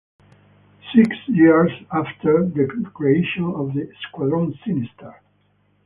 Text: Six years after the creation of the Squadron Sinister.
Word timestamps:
Six 0.95 1.15
years 1.27 1.69
after 1.91 2.47
the 2.47 2.89
creation 2.91 3.43
of 3.43 3.75
the 3.75 3.87
Squadron 4.07 4.57
Sinister. 4.65 5.21